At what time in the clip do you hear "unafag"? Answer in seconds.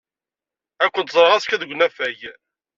1.73-2.19